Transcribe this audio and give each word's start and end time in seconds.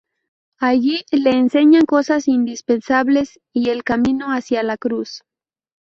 Allí, 0.57 1.03
le 1.11 1.29
enseñan 1.29 1.83
cosas 1.85 2.27
indispensables 2.27 3.39
y 3.53 3.69
el 3.69 3.83
camino 3.83 4.29
hacia 4.33 4.63
la 4.63 4.75
cruz. 4.75 5.21